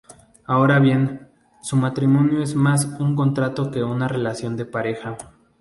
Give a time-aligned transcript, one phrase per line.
[0.47, 1.27] Ahora bien,
[1.61, 5.15] su matrimonio es más un contrato que una relación de pareja.